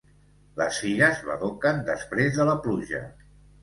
[0.61, 3.09] Les figues badoquen després de la pluja.